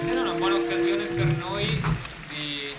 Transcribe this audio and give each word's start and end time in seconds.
stasera 0.00 0.20
è 0.20 0.22
una 0.22 0.38
buona 0.38 0.54
occasione 0.54 1.04
per 1.04 1.26
noi 1.36 1.78
di 2.30 2.74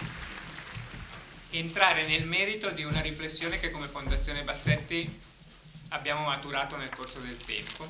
entrare 1.51 2.07
nel 2.07 2.25
merito 2.25 2.71
di 2.71 2.83
una 2.83 2.99
riflessione 2.99 3.59
che 3.59 3.69
come 3.69 3.85
Fondazione 3.85 4.41
Bassetti 4.41 5.07
abbiamo 5.89 6.23
maturato 6.23 6.77
nel 6.77 6.89
corso 6.89 7.19
del 7.19 7.37
tempo 7.37 7.87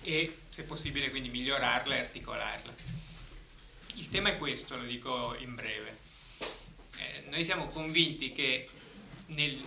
e 0.00 0.38
se 0.48 0.62
possibile 0.62 1.10
quindi 1.10 1.28
migliorarla 1.28 1.94
e 1.94 1.98
articolarla. 1.98 2.72
Il 3.96 4.08
tema 4.08 4.30
è 4.30 4.38
questo, 4.38 4.78
lo 4.78 4.84
dico 4.84 5.36
in 5.38 5.54
breve. 5.54 5.98
Eh, 6.96 7.24
noi 7.28 7.44
siamo 7.44 7.68
convinti 7.68 8.32
che 8.32 8.66
nel 9.26 9.62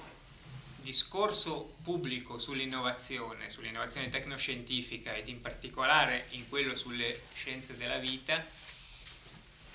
discorso 0.84 1.76
pubblico 1.82 2.38
sull'innovazione, 2.38 3.50
sull'innovazione 3.50 4.10
tecnoscientifica 4.10 5.16
ed 5.16 5.30
in 5.30 5.40
particolare 5.42 6.28
in 6.32 6.48
quello 6.50 6.76
sulle 6.76 7.24
scienze 7.34 7.78
della 7.78 7.98
vita, 7.98 8.46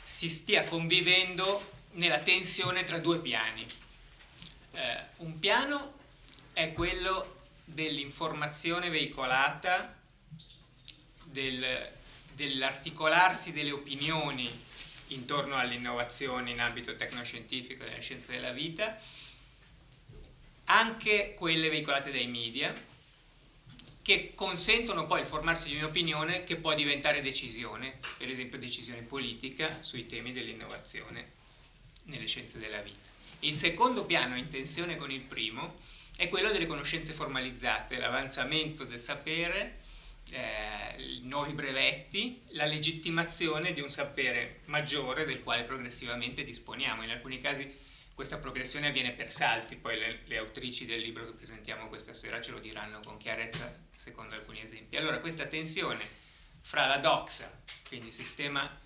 si 0.03 0.29
stia 0.29 0.63
convivendo 0.65 1.77
nella 1.93 2.19
tensione 2.19 2.85
tra 2.85 2.99
due 2.99 3.19
piani. 3.21 3.67
Eh, 4.73 5.01
un 5.17 5.39
piano 5.39 5.95
è 6.53 6.73
quello 6.73 7.47
dell'informazione 7.65 8.91
veicolata, 8.91 9.97
del, 11.25 11.91
dell'articolarsi 12.35 13.53
delle 13.53 13.73
opinioni 13.73 14.51
intorno 15.09 15.57
all'innovazione 15.57 16.51
in 16.51 16.61
ambito 16.61 16.97
tecnoscientifico 16.97 17.83
e 17.83 17.89
delle 17.89 18.01
scienze 18.01 18.33
della 18.33 18.53
vita, 18.53 18.99
anche 20.71 21.35
quelle 21.35 21.69
veicolate 21.69 22.11
dai 22.11 22.27
media, 22.27 22.75
che 24.03 24.33
consentono 24.35 25.07
poi 25.07 25.21
il 25.21 25.27
formarsi 25.27 25.69
di 25.69 25.77
un'opinione 25.77 26.45
che 26.45 26.57
può 26.57 26.75
diventare 26.75 27.21
decisione, 27.21 27.99
per 28.17 28.29
esempio 28.29 28.59
decisione 28.59 29.03
politica 29.03 29.83
sui 29.83 30.07
temi 30.07 30.33
dell'innovazione 30.33 31.33
nelle 32.05 32.27
scienze 32.27 32.59
della 32.59 32.81
vita. 32.81 33.07
Il 33.41 33.55
secondo 33.55 34.05
piano 34.05 34.37
in 34.37 34.49
tensione 34.49 34.97
con 34.97 35.11
il 35.11 35.21
primo 35.21 35.77
è 36.17 36.29
quello 36.29 36.51
delle 36.51 36.67
conoscenze 36.67 37.13
formalizzate, 37.13 37.99
l'avanzamento 37.99 38.85
del 38.85 39.01
sapere, 39.01 39.79
eh, 40.31 41.21
nuovi 41.23 41.53
brevetti, 41.53 42.41
la 42.49 42.65
legittimazione 42.65 43.73
di 43.73 43.81
un 43.81 43.89
sapere 43.89 44.61
maggiore 44.67 45.25
del 45.25 45.43
quale 45.43 45.63
progressivamente 45.63 46.45
disponiamo. 46.45 47.03
In 47.03 47.11
alcuni 47.11 47.41
casi 47.41 47.87
questa 48.19 48.39
progressione 48.39 48.89
avviene 48.89 49.13
per 49.13 49.31
salti, 49.31 49.77
poi 49.77 49.97
le, 49.97 50.23
le, 50.25 50.39
autrici 50.39 50.87
del 50.87 50.99
libro 50.99 51.25
che 51.25 51.31
presentiamo 51.35 51.87
questa 51.87 52.13
sera 52.13 52.41
ce 52.41 52.51
lo 52.51 52.59
diranno 52.59 52.99
con 53.05 53.17
chiarezza 53.17 53.73
secondo 53.95 54.35
alcuni 54.35 54.61
esempi. 54.61 54.97
Allora 54.97 55.21
questa 55.21 55.47
tensione 55.47 56.05
fra 56.63 56.87
la 56.87 56.97
doxa, 56.97 57.63
quindi 57.87 58.09
il 58.09 58.13
sistema 58.13 58.77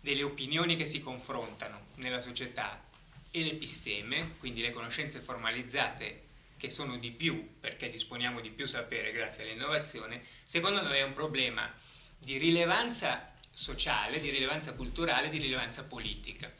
delle 0.00 0.24
opinioni 0.24 0.74
che 0.74 0.86
si 0.86 1.00
confrontano 1.00 1.86
nella 1.98 2.20
società, 2.20 2.82
e 3.30 3.44
l'episteme, 3.44 4.34
quindi 4.40 4.60
le 4.60 4.72
conoscenze 4.72 5.20
formalizzate 5.20 6.24
che 6.56 6.68
sono 6.68 6.96
di 6.96 7.12
più 7.12 7.60
perché 7.60 7.88
disponiamo 7.88 8.40
di 8.40 8.50
più 8.50 8.66
sapere 8.66 9.12
grazie 9.12 9.44
all'innovazione, 9.44 10.24
secondo 10.42 10.82
noi 10.82 10.98
è 10.98 11.02
un 11.02 11.14
problema 11.14 11.72
di 12.18 12.38
rilevanza 12.38 13.34
sociale, 13.52 14.20
di 14.20 14.30
rilevanza 14.30 14.74
culturale, 14.74 15.28
di 15.28 15.38
rilevanza 15.38 15.84
politica 15.84 16.52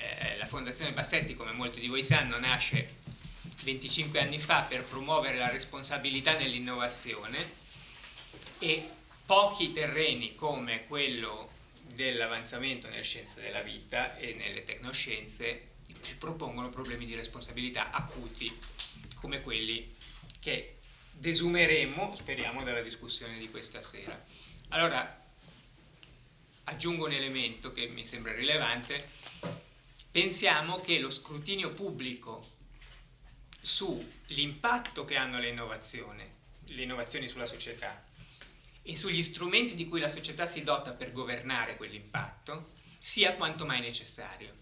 eh, 0.00 0.36
la 0.36 0.46
Fondazione 0.46 0.92
Bassetti, 0.92 1.34
come 1.34 1.52
molti 1.52 1.80
di 1.80 1.88
voi 1.88 2.02
sanno, 2.02 2.38
nasce 2.38 2.98
25 3.62 4.20
anni 4.20 4.38
fa 4.38 4.62
per 4.62 4.84
promuovere 4.84 5.36
la 5.36 5.50
responsabilità 5.50 6.36
nell'innovazione 6.36 7.58
e 8.58 8.88
pochi 9.26 9.72
terreni 9.72 10.34
come 10.34 10.86
quello 10.86 11.50
dell'avanzamento 11.94 12.88
nelle 12.88 13.02
scienze 13.02 13.40
della 13.40 13.60
vita 13.60 14.16
e 14.16 14.34
nelle 14.34 14.64
tecnoscienze 14.64 15.68
ci 16.02 16.16
propongono 16.16 16.70
problemi 16.70 17.04
di 17.04 17.14
responsabilità 17.14 17.90
acuti 17.90 18.56
come 19.16 19.40
quelli 19.42 19.94
che 20.40 20.76
desumeremo, 21.12 22.14
speriamo, 22.14 22.62
dalla 22.62 22.80
discussione 22.80 23.38
di 23.38 23.50
questa 23.50 23.82
sera. 23.82 24.24
Allora, 24.68 25.22
aggiungo 26.64 27.06
un 27.06 27.12
elemento 27.12 27.72
che 27.72 27.88
mi 27.88 28.06
sembra 28.06 28.32
rilevante, 28.32 29.08
pensiamo 30.10 30.80
che 30.80 30.98
lo 30.98 31.10
scrutinio 31.10 31.72
pubblico 31.72 32.44
sull'impatto 33.60 35.04
che 35.04 35.16
hanno 35.16 35.38
le 35.38 35.48
innovazioni, 35.48 36.24
le 36.64 36.82
innovazioni 36.82 37.28
sulla 37.28 37.46
società 37.46 38.04
e 38.82 38.96
sugli 38.96 39.22
strumenti 39.22 39.74
di 39.74 39.86
cui 39.88 40.00
la 40.00 40.08
società 40.08 40.46
si 40.46 40.62
dota 40.64 40.92
per 40.92 41.12
governare 41.12 41.76
quell'impatto 41.76 42.70
sia 42.98 43.34
quanto 43.34 43.66
mai 43.66 43.80
necessario. 43.80 44.56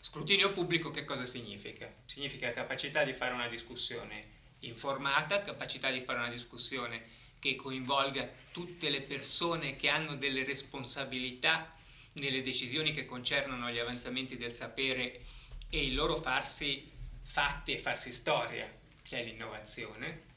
Scrutinio 0.00 0.52
pubblico 0.52 0.90
che 0.90 1.04
cosa 1.04 1.26
significa? 1.26 1.92
Significa 2.06 2.50
capacità 2.50 3.04
di 3.04 3.12
fare 3.12 3.34
una 3.34 3.48
discussione 3.48 4.40
informata, 4.60 5.42
capacità 5.42 5.90
di 5.90 6.00
fare 6.00 6.18
una 6.18 6.30
discussione 6.30 7.20
che 7.38 7.56
coinvolga 7.56 8.28
tutte 8.52 8.88
le 8.88 9.02
persone 9.02 9.76
che 9.76 9.88
hanno 9.88 10.16
delle 10.16 10.44
responsabilità 10.44 11.74
nelle 12.14 12.42
decisioni 12.42 12.92
che 12.92 13.04
concernono 13.04 13.70
gli 13.70 13.78
avanzamenti 13.78 14.36
del 14.36 14.52
sapere 14.52 15.22
e 15.70 15.84
il 15.84 15.94
loro 15.94 16.20
farsi 16.20 16.90
fatti 17.22 17.72
e 17.72 17.78
farsi 17.78 18.12
storia, 18.12 18.70
che 19.02 19.20
è 19.20 19.24
l'innovazione. 19.24 20.30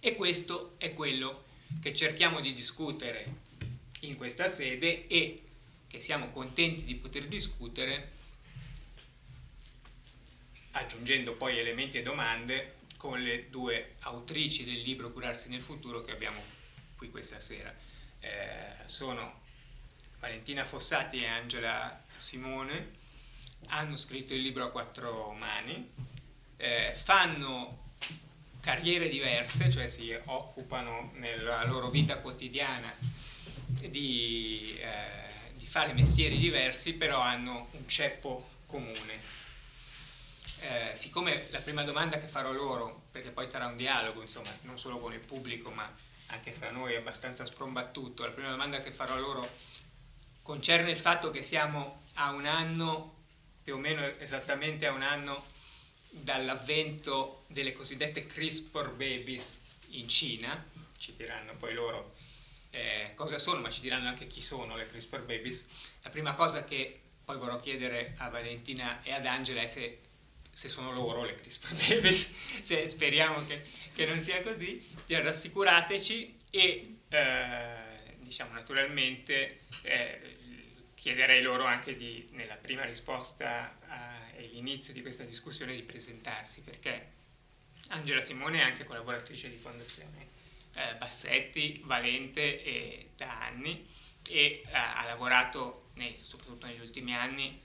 E 0.00 0.14
questo 0.14 0.74
è 0.78 0.94
quello 0.94 1.44
che 1.80 1.94
cerchiamo 1.94 2.40
di 2.40 2.52
discutere 2.52 3.48
in 4.00 4.16
questa 4.16 4.48
sede 4.48 5.06
e 5.06 5.42
che 5.86 6.00
siamo 6.00 6.30
contenti 6.30 6.84
di 6.84 6.94
poter 6.94 7.26
discutere 7.26 8.18
aggiungendo 10.72 11.34
poi 11.34 11.58
elementi 11.58 11.98
e 11.98 12.02
domande 12.02 12.76
con 12.96 13.20
le 13.20 13.50
due 13.50 13.96
autrici 14.00 14.64
del 14.64 14.80
libro 14.80 15.10
Curarsi 15.10 15.48
nel 15.48 15.62
futuro 15.62 16.02
che 16.02 16.12
abbiamo 16.12 16.42
qui 16.96 17.10
questa 17.10 17.40
sera. 17.40 17.74
Eh, 18.20 18.72
sono 18.84 19.40
Valentina 20.20 20.64
Fossati 20.64 21.16
e 21.22 21.26
Angela 21.26 22.04
Simone 22.16 22.98
hanno 23.68 23.96
scritto 23.96 24.34
il 24.34 24.42
libro 24.42 24.64
a 24.64 24.70
quattro 24.70 25.32
mani, 25.32 25.90
eh, 26.56 26.94
fanno 26.94 27.94
carriere 28.60 29.08
diverse, 29.08 29.70
cioè 29.70 29.88
si 29.88 30.16
occupano 30.26 31.12
nella 31.14 31.64
loro 31.64 31.88
vita 31.88 32.18
quotidiana 32.18 32.92
di, 33.66 34.76
eh, 34.78 35.54
di 35.54 35.66
fare 35.66 35.94
mestieri 35.94 36.36
diversi, 36.36 36.92
però 36.94 37.20
hanno 37.20 37.68
un 37.72 37.88
ceppo 37.88 38.48
comune. 38.66 39.38
Eh, 40.60 40.94
siccome 40.96 41.46
la 41.50 41.60
prima 41.60 41.82
domanda 41.82 42.18
che 42.18 42.28
farò 42.28 42.52
loro, 42.52 43.04
perché 43.10 43.30
poi 43.30 43.48
sarà 43.48 43.66
un 43.66 43.76
dialogo, 43.76 44.20
insomma, 44.20 44.50
non 44.62 44.78
solo 44.78 44.98
con 44.98 45.14
il 45.14 45.20
pubblico, 45.20 45.70
ma 45.70 45.90
anche 46.26 46.52
fra 46.52 46.70
noi 46.70 46.92
è 46.92 46.98
abbastanza 46.98 47.46
sprombattuto, 47.46 48.24
la 48.24 48.32
prima 48.32 48.50
domanda 48.50 48.82
che 48.82 48.92
farò 48.92 49.16
loro 49.16 49.48
concerne 50.42 50.90
il 50.90 50.98
fatto 50.98 51.30
che 51.30 51.42
siamo 51.42 52.02
a 52.14 52.30
un 52.30 52.46
anno, 52.46 53.16
più 53.62 53.74
o 53.74 53.78
meno 53.78 54.04
esattamente 54.18 54.86
a 54.86 54.92
un 54.92 55.02
anno, 55.02 55.46
dall'avvento 56.10 57.44
delle 57.46 57.72
cosiddette 57.72 58.26
CRISPR 58.26 58.90
babies 58.90 59.62
in 59.90 60.08
Cina, 60.08 60.64
ci 60.98 61.14
diranno 61.16 61.52
poi 61.56 61.72
loro 61.72 62.14
eh, 62.70 63.12
cosa 63.14 63.38
sono, 63.38 63.60
ma 63.60 63.70
ci 63.70 63.80
diranno 63.80 64.08
anche 64.08 64.26
chi 64.26 64.40
sono 64.40 64.76
le 64.76 64.86
CRISPR 64.86 65.22
babies. 65.22 65.66
La 66.02 66.10
prima 66.10 66.34
cosa 66.34 66.64
che 66.64 67.00
poi 67.24 67.36
vorrò 67.36 67.58
chiedere 67.58 68.14
a 68.18 68.28
Valentina 68.28 69.02
e 69.02 69.12
ad 69.12 69.26
Angela 69.26 69.60
è 69.62 69.66
se, 69.66 69.98
se 70.50 70.68
sono 70.68 70.92
loro 70.92 71.24
le 71.24 71.34
CRISPR 71.34 71.74
babies, 71.94 72.32
se 72.60 72.88
speriamo 72.88 73.44
che, 73.46 73.64
che, 73.94 74.06
non 74.06 74.20
sia 74.20 74.42
così, 74.42 74.86
rassicurateci 75.06 76.38
e 76.50 76.96
eh, 77.08 77.74
diciamo 78.18 78.52
naturalmente 78.52 79.60
eh, 79.82 80.38
chiederei 81.00 81.40
loro 81.40 81.64
anche 81.64 81.96
di, 81.96 82.28
nella 82.32 82.56
prima 82.56 82.84
risposta 82.84 83.74
all'inizio 84.36 84.92
di 84.92 85.00
questa 85.00 85.24
discussione 85.24 85.74
di 85.74 85.80
presentarsi, 85.80 86.60
perché 86.60 87.12
Angela 87.88 88.20
Simone 88.20 88.58
è 88.58 88.64
anche 88.64 88.84
collaboratrice 88.84 89.48
di 89.48 89.56
Fondazione 89.56 90.28
eh, 90.74 90.96
Bassetti, 90.96 91.80
Valente 91.84 92.62
e, 92.62 93.08
da 93.16 93.46
anni 93.46 93.88
e 94.28 94.62
eh, 94.66 94.76
ha 94.76 95.02
lavorato 95.06 95.88
nei, 95.94 96.16
soprattutto 96.18 96.66
negli 96.66 96.80
ultimi 96.80 97.14
anni 97.14 97.58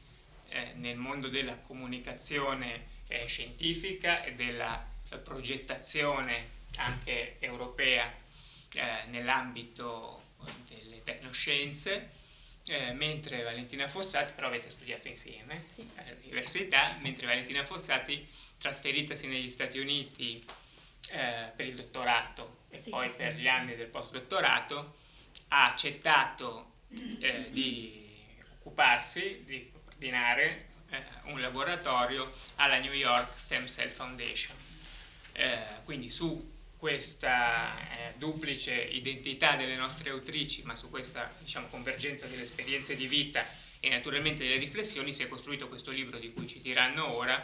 eh, 0.48 0.72
nel 0.76 0.96
mondo 0.96 1.28
della 1.28 1.58
comunicazione 1.58 2.88
eh, 3.10 3.26
scientifica 3.26 4.24
e 4.24 4.34
della 4.34 4.94
progettazione 5.22 6.52
anche 6.78 7.36
europea 7.40 8.14
eh, 8.72 9.04
nell'ambito 9.08 10.24
delle 10.70 11.04
tecnoscienze 11.04 12.24
eh, 12.68 12.94
mentre 12.94 13.44
Valentina 13.44 13.88
Fossati, 13.88 14.34
però 14.34 14.48
avete 14.48 14.70
studiato 14.70 15.08
insieme 15.08 15.64
sì. 15.68 15.88
all'università, 15.98 16.98
mentre 17.02 17.28
Valentina 17.28 17.64
Fossati, 17.64 18.28
trasferitasi 18.58 19.28
negli 19.28 19.50
Stati 19.50 19.80
Uniti 19.80 20.44
eh, 21.12 21.52
per 21.56 21.68
il 21.68 21.76
dottorato 21.76 22.60
e 22.70 22.80
sì. 22.80 22.90
poi 22.90 23.10
per 23.10 23.36
gli 23.36 23.48
anni 23.48 23.76
del 23.76 23.88
postdottorato, 23.88 24.96
ha 25.50 25.72
accettato 25.72 26.74
eh, 27.20 27.50
di 27.52 28.04
occuparsi, 28.58 29.44
di 29.46 29.72
coordinare 29.72 30.70
eh, 30.90 31.04
un 31.26 31.40
laboratorio 31.40 32.34
alla 32.56 32.80
New 32.80 32.94
York 32.94 33.38
Stem 33.38 33.68
Cell 33.68 33.90
Foundation. 33.90 34.56
Eh, 35.34 35.60
quindi 35.84 36.10
su 36.10 36.54
questa 36.86 37.80
eh, 37.80 38.14
duplice 38.16 38.76
identità 38.76 39.56
delle 39.56 39.76
nostre 39.76 40.12
autrici, 40.12 40.62
ma 40.66 40.76
su 40.76 40.92
questa 40.92 41.34
diciamo, 41.40 41.66
convergenza 41.66 42.28
delle 42.28 42.44
esperienze 42.44 42.96
di 42.96 43.08
vita 43.08 43.44
e 43.80 43.90
naturalmente 43.90 44.44
delle 44.44 44.60
riflessioni 44.60 45.12
si 45.12 45.24
è 45.24 45.28
costruito 45.28 45.68
questo 45.68 45.90
libro 45.90 46.20
di 46.20 46.32
cui 46.32 46.48
ci 46.48 46.62
diranno 46.62 47.12
ora, 47.12 47.44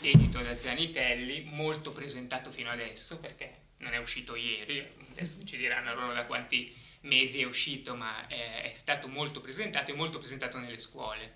edito 0.00 0.38
da 0.38 0.58
Zanitelli, 0.58 1.42
molto 1.42 1.90
presentato 1.90 2.50
fino 2.50 2.70
adesso 2.70 3.18
perché 3.18 3.54
non 3.80 3.92
è 3.92 3.98
uscito 3.98 4.34
ieri, 4.34 4.82
adesso 5.10 5.44
ci 5.44 5.58
diranno 5.58 5.92
loro 5.92 6.14
da 6.14 6.24
quanti 6.24 6.74
mesi 7.00 7.42
è 7.42 7.44
uscito, 7.44 7.94
ma 7.94 8.26
è, 8.28 8.62
è 8.62 8.72
stato 8.72 9.08
molto 9.08 9.42
presentato 9.42 9.90
e 9.90 9.94
molto 9.94 10.16
presentato 10.16 10.56
nelle 10.56 10.78
scuole, 10.78 11.34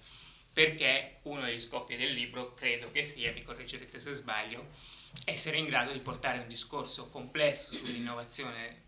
perché 0.50 1.18
uno 1.24 1.42
degli 1.42 1.60
scopi 1.60 1.96
del 1.96 2.14
libro 2.14 2.54
credo 2.54 2.90
che 2.90 3.04
sia, 3.04 3.32
mi 3.32 3.42
correggerete 3.42 4.00
se 4.00 4.14
sbaglio, 4.14 5.02
essere 5.24 5.56
in 5.58 5.66
grado 5.66 5.92
di 5.92 6.00
portare 6.00 6.38
un 6.38 6.48
discorso 6.48 7.08
complesso 7.08 7.74
sull'innovazione 7.74 8.82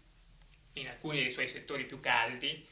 in 0.75 0.89
alcuni 0.89 1.21
dei 1.21 1.31
suoi 1.31 1.49
settori 1.49 1.85
più 1.85 2.01
caldi 2.01 2.67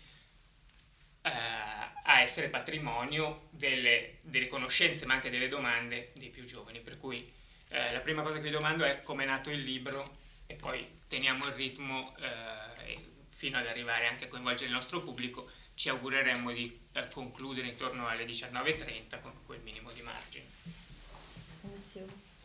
eh, 1.23 1.31
a 1.31 2.21
essere 2.21 2.49
patrimonio 2.49 3.49
delle, 3.51 4.19
delle, 4.21 4.47
conoscenze 4.47 5.07
ma 5.07 5.15
anche 5.15 5.31
delle 5.31 5.49
domande 5.49 6.11
dei 6.15 6.29
più 6.29 6.45
giovani. 6.45 6.81
Per 6.81 6.99
cui 6.99 7.31
eh, 7.69 7.93
la 7.93 8.01
prima 8.01 8.23
cosa 8.23 8.35
che 8.35 8.43
vi 8.43 8.51
domando 8.51 8.85
è 8.85 9.01
come 9.03 9.25
è 9.25 9.27
nato 9.27 9.51
il 9.51 9.63
libro 9.63 10.19
e 10.47 10.55
poi 10.55 10.87
teniamo 11.07 11.47
il 11.47 11.53
ritmo 11.53 12.15
eh, 12.19 13.03
fino 13.29 13.59
ad 13.59 13.67
arrivare 13.67 14.07
anche 14.07 14.25
a 14.25 14.29
coinvolgere 14.29 14.67
il 14.67 14.75
nostro 14.75 15.01
pubblico. 15.03 15.51
Ci 15.75 15.89
augureremmo 15.89 16.53
di 16.53 16.79
eh, 16.93 17.09
concludere 17.09 17.69
intorno 17.69 18.07
alle 18.07 18.27
19.30 18.27 19.21
con 19.21 19.33
quel 19.47 19.61
minimo 19.61 19.91
di 19.93 20.03
margine. 20.03 20.45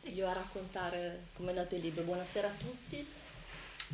Inizio 0.02 0.24
io 0.24 0.30
a 0.30 0.34
raccontare 0.34 1.24
come 1.36 1.52
è 1.52 1.54
nato 1.54 1.76
il 1.76 1.82
libro. 1.82 2.04
Buonasera 2.04 2.48
a 2.48 2.54
tutti. 2.54 3.06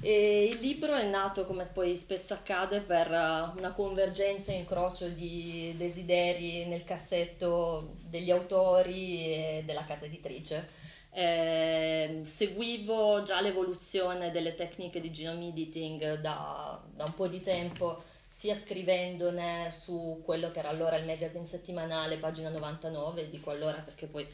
E 0.02 0.44
il 0.44 0.60
libro 0.60 0.94
è 0.94 1.08
nato, 1.10 1.48
come 1.48 1.68
poi 1.74 1.96
spesso 1.96 2.36
accade, 2.36 2.82
per 2.82 3.10
uh, 3.10 3.58
una 3.58 3.72
convergenza 3.74 4.52
e 4.52 4.58
incrocio 4.58 5.08
di 5.08 5.74
desideri 5.76 6.66
nel 6.66 6.84
cassetto 6.84 7.96
degli 8.04 8.30
autori 8.30 9.24
e 9.24 9.64
della 9.66 9.84
casa 9.86 10.06
editrice. 10.06 10.70
Eh, 11.10 12.20
seguivo 12.22 13.24
già 13.24 13.42
l'evoluzione 13.42 14.30
delle 14.30 14.54
tecniche 14.54 15.02
di 15.02 15.12
genome 15.12 15.48
editing 15.48 16.20
da, 16.20 16.80
da 16.94 17.04
un 17.06 17.16
po' 17.16 17.28
di 17.28 17.42
tempo, 17.42 18.04
sia 18.28 18.54
scrivendone 18.54 19.72
su 19.72 20.22
quello 20.24 20.52
che 20.52 20.60
era 20.60 20.70
allora 20.70 20.98
il 20.98 21.06
magazine 21.06 21.46
settimanale, 21.46 22.18
pagina 22.18 22.50
99, 22.50 23.30
dico 23.32 23.50
allora 23.50 23.78
perché 23.80 24.06
poi 24.06 24.28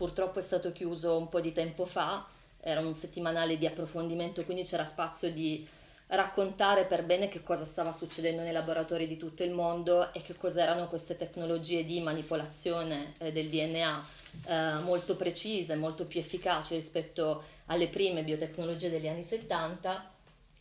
purtroppo 0.00 0.38
è 0.38 0.42
stato 0.42 0.72
chiuso 0.72 1.18
un 1.18 1.28
po' 1.28 1.42
di 1.42 1.52
tempo 1.52 1.84
fa, 1.84 2.26
era 2.58 2.80
un 2.80 2.94
settimanale 2.94 3.58
di 3.58 3.66
approfondimento, 3.66 4.46
quindi 4.46 4.64
c'era 4.64 4.86
spazio 4.86 5.30
di 5.30 5.68
raccontare 6.06 6.86
per 6.86 7.04
bene 7.04 7.28
che 7.28 7.42
cosa 7.42 7.66
stava 7.66 7.92
succedendo 7.92 8.40
nei 8.40 8.52
laboratori 8.52 9.06
di 9.06 9.18
tutto 9.18 9.42
il 9.42 9.50
mondo 9.50 10.10
e 10.14 10.22
che 10.22 10.34
cos'erano 10.36 10.88
queste 10.88 11.16
tecnologie 11.16 11.84
di 11.84 12.00
manipolazione 12.00 13.12
eh, 13.18 13.30
del 13.30 13.50
DNA 13.50 14.04
eh, 14.46 14.72
molto 14.84 15.16
precise, 15.16 15.76
molto 15.76 16.06
più 16.06 16.18
efficaci 16.18 16.72
rispetto 16.74 17.42
alle 17.66 17.88
prime 17.88 18.24
biotecnologie 18.24 18.88
degli 18.88 19.06
anni 19.06 19.22
70 19.22 20.12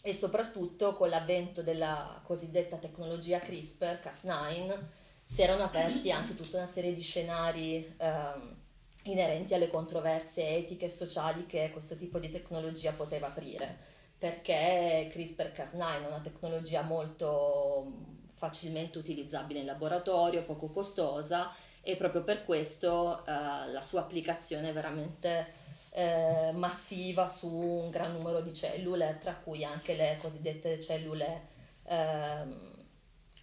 e 0.01 0.13
soprattutto 0.13 0.95
con 0.95 1.07
l'avvento 1.07 1.63
della 1.63 2.19
cosiddetta 2.23 2.75
tecnologia 2.75 3.39
CRISPR, 3.39 4.01
Cas9, 4.03 4.79
si 5.23 5.41
erano 5.41 5.63
aperti 5.63 6.11
anche 6.11 6.35
tutta 6.35 6.57
una 6.57 6.65
serie 6.65 6.91
di 6.91 7.01
scenari 7.01 7.95
eh, 7.97 8.58
inerenti 9.03 9.53
alle 9.53 9.67
controversie 9.67 10.57
etiche 10.57 10.85
e 10.85 10.89
sociali 10.89 11.45
che 11.45 11.69
questo 11.71 11.95
tipo 11.95 12.19
di 12.19 12.29
tecnologia 12.29 12.91
poteva 12.91 13.27
aprire, 13.27 13.77
perché 14.17 15.09
CRISPR-Cas9 15.11 16.03
è 16.03 16.07
una 16.07 16.19
tecnologia 16.21 16.81
molto 16.81 18.17
facilmente 18.27 18.97
utilizzabile 18.97 19.59
in 19.59 19.65
laboratorio, 19.65 20.43
poco 20.43 20.69
costosa 20.69 21.53
e 21.81 21.95
proprio 21.95 22.23
per 22.23 22.45
questo 22.45 23.25
eh, 23.25 23.31
la 23.71 23.81
sua 23.81 24.01
applicazione 24.01 24.69
è 24.69 24.73
veramente 24.73 25.67
eh, 25.91 26.51
massiva 26.53 27.27
su 27.27 27.49
un 27.49 27.89
gran 27.89 28.13
numero 28.13 28.41
di 28.41 28.53
cellule, 28.53 29.17
tra 29.19 29.35
cui 29.35 29.63
anche 29.63 29.95
le 29.95 30.17
cosiddette 30.21 30.79
cellule, 30.79 31.47
eh, 31.83 32.45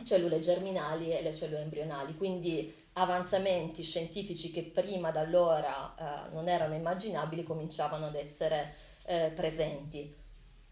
cellule 0.05 0.39
germinali 0.39 1.13
e 1.13 1.23
le 1.23 1.35
cellule 1.35 1.63
embrionali. 1.63 2.17
Quindi 2.17 2.75
avanzamenti 2.99 3.83
scientifici 3.83 4.51
che 4.51 4.63
prima 4.63 5.11
da 5.11 5.21
allora 5.21 5.95
eh, 6.29 6.35
non 6.35 6.49
erano 6.49 6.75
immaginabili 6.75 7.43
cominciavano 7.43 8.07
ad 8.07 8.15
essere 8.15 8.75
eh, 9.05 9.33
presenti. 9.35 10.15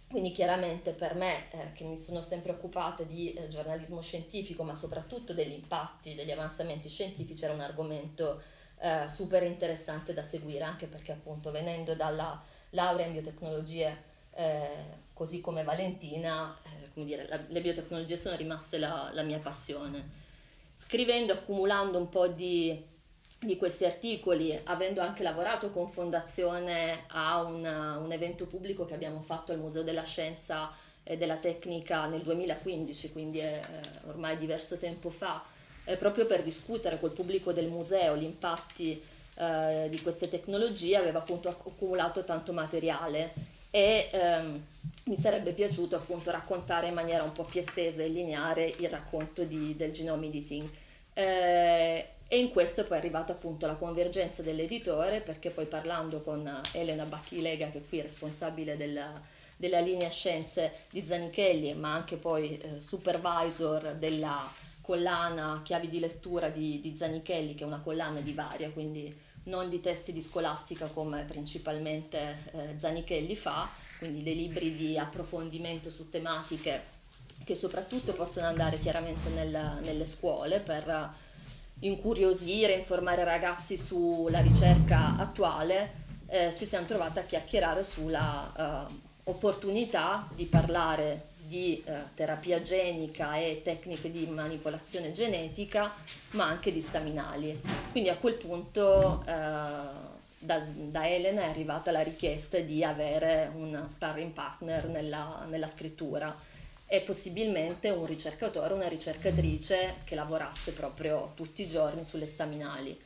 Quindi 0.08 0.32
chiaramente 0.32 0.92
per 0.92 1.14
me, 1.16 1.50
eh, 1.50 1.72
che 1.72 1.84
mi 1.84 1.96
sono 1.96 2.22
sempre 2.22 2.52
occupata 2.52 3.02
di 3.02 3.32
eh, 3.32 3.48
giornalismo 3.48 4.00
scientifico, 4.00 4.62
ma 4.62 4.74
soprattutto 4.74 5.34
degli 5.34 5.52
impatti 5.52 6.14
degli 6.14 6.30
avanzamenti 6.30 6.88
scientifici, 6.88 7.44
era 7.44 7.52
un 7.52 7.60
argomento 7.60 8.40
eh, 8.78 9.06
super 9.08 9.42
interessante 9.42 10.14
da 10.14 10.22
seguire, 10.22 10.64
anche 10.64 10.86
perché 10.86 11.12
appunto 11.12 11.50
venendo 11.50 11.94
dalla 11.94 12.40
laurea 12.70 13.06
in 13.06 13.12
biotecnologie, 13.12 14.02
eh, 14.32 15.02
così 15.12 15.40
come 15.40 15.62
Valentina, 15.62 16.56
come 16.94 17.04
dire, 17.04 17.28
la, 17.28 17.38
le 17.48 17.60
biotecnologie 17.60 18.16
sono 18.16 18.36
rimaste 18.36 18.78
la, 18.78 19.10
la 19.12 19.22
mia 19.22 19.38
passione 19.38 20.22
scrivendo, 20.74 21.32
accumulando 21.32 21.98
un 21.98 22.08
po' 22.08 22.28
di, 22.28 22.82
di 23.38 23.56
questi 23.56 23.84
articoli, 23.84 24.58
avendo 24.64 25.00
anche 25.00 25.22
lavorato 25.22 25.70
con 25.70 25.90
Fondazione 25.90 27.04
a 27.08 27.42
una, 27.42 27.98
un 27.98 28.12
evento 28.12 28.46
pubblico 28.46 28.84
che 28.84 28.94
abbiamo 28.94 29.20
fatto 29.20 29.52
al 29.52 29.58
Museo 29.58 29.82
della 29.82 30.04
Scienza 30.04 30.72
e 31.02 31.16
della 31.16 31.36
Tecnica 31.36 32.06
nel 32.06 32.22
2015, 32.22 33.12
quindi 33.12 33.38
è, 33.38 33.60
è 33.60 33.80
ormai 34.06 34.38
diverso 34.38 34.78
tempo 34.78 35.10
fa, 35.10 35.44
proprio 35.98 36.26
per 36.26 36.42
discutere 36.42 36.98
col 36.98 37.12
pubblico 37.12 37.52
del 37.52 37.68
museo 37.68 38.16
gli 38.16 38.22
impatti 38.22 39.00
eh, 39.36 39.88
di 39.90 40.00
queste 40.00 40.28
tecnologie, 40.28 40.96
aveva 40.96 41.18
appunto 41.18 41.48
accumulato 41.48 42.24
tanto 42.24 42.52
materiale 42.52 43.52
e 43.74 44.08
ehm, 44.12 44.64
mi 45.06 45.16
sarebbe 45.16 45.50
piaciuto 45.50 45.96
appunto 45.96 46.30
raccontare 46.30 46.86
in 46.86 46.94
maniera 46.94 47.24
un 47.24 47.32
po' 47.32 47.42
più 47.42 47.58
estesa 47.58 48.04
e 48.04 48.08
lineare 48.08 48.72
il 48.78 48.88
racconto 48.88 49.42
di, 49.42 49.74
del 49.74 49.90
genome 49.90 50.26
editing. 50.26 50.70
Eh, 51.12 52.08
e 52.28 52.38
in 52.38 52.50
questo 52.50 52.82
è 52.82 52.84
poi 52.84 52.98
arrivata 52.98 53.32
appunto 53.32 53.66
la 53.66 53.74
convergenza 53.74 54.42
dell'editore 54.42 55.22
perché 55.22 55.50
poi 55.50 55.66
parlando 55.66 56.20
con 56.20 56.48
Elena 56.70 57.04
Bacchilega 57.04 57.68
che 57.70 57.78
è 57.78 57.88
qui 57.88 58.00
responsabile 58.00 58.76
della, 58.76 59.20
della 59.56 59.80
linea 59.80 60.08
scienze 60.08 60.84
di 60.90 61.04
Zanichelli 61.04 61.74
ma 61.74 61.94
anche 61.94 62.14
poi 62.14 62.56
eh, 62.56 62.80
supervisor 62.80 63.96
della 63.96 64.52
collana 64.80 65.62
chiavi 65.64 65.88
di 65.88 65.98
lettura 65.98 66.48
di, 66.48 66.78
di 66.80 66.96
Zanichelli 66.96 67.54
che 67.54 67.64
è 67.64 67.66
una 67.66 67.80
collana 67.80 68.20
di 68.20 68.32
varia 68.32 68.70
quindi 68.70 69.12
non 69.44 69.68
di 69.68 69.80
testi 69.80 70.12
di 70.12 70.22
scolastica 70.22 70.86
come 70.88 71.22
principalmente 71.22 72.38
eh, 72.52 72.74
Zanichelli 72.78 73.36
fa 73.36 73.68
quindi 73.98 74.22
dei 74.22 74.34
libri 74.34 74.74
di 74.74 74.98
approfondimento 74.98 75.90
su 75.90 76.08
tematiche 76.08 76.92
che 77.44 77.54
soprattutto 77.54 78.12
possono 78.12 78.46
andare 78.46 78.78
chiaramente 78.78 79.28
nel, 79.30 79.78
nelle 79.82 80.06
scuole 80.06 80.60
per 80.60 81.12
incuriosire, 81.80 82.74
informare 82.74 83.22
i 83.22 83.24
ragazzi 83.24 83.76
sulla 83.76 84.40
ricerca 84.40 85.16
attuale, 85.18 86.02
eh, 86.26 86.54
ci 86.54 86.64
siamo 86.64 86.86
trovati 86.86 87.18
a 87.18 87.24
chiacchierare 87.24 87.84
sulla 87.84 88.86
uh, 88.88 89.00
opportunità 89.24 90.28
di 90.34 90.46
parlare 90.46 91.32
di 91.46 91.82
uh, 91.86 91.92
terapia 92.14 92.62
genica 92.62 93.36
e 93.36 93.60
tecniche 93.62 94.10
di 94.10 94.26
manipolazione 94.26 95.12
genetica, 95.12 95.94
ma 96.30 96.46
anche 96.46 96.72
di 96.72 96.80
staminali. 96.80 97.60
Quindi 97.90 98.08
a 98.08 98.16
quel 98.16 98.34
punto 98.34 99.22
uh, 99.22 100.12
da, 100.38 100.58
da, 100.58 101.08
Elena 101.08 101.42
è 101.42 101.48
arrivata 101.48 101.90
la 101.90 102.02
richiesta 102.02 102.58
di 102.58 102.84
avere 102.84 103.50
un 103.54 103.84
sparring 103.86 104.32
partner 104.32 104.88
nella, 104.88 105.46
nella 105.48 105.68
scrittura 105.68 106.34
e 106.86 107.00
possibilmente 107.00 107.90
un 107.90 108.04
ricercatore, 108.04 108.74
una 108.74 108.88
ricercatrice 108.88 109.96
che 110.04 110.14
lavorasse 110.14 110.72
proprio 110.72 111.32
tutti 111.34 111.62
i 111.62 111.66
giorni 111.66 112.04
sulle 112.04 112.26
staminali. 112.26 112.98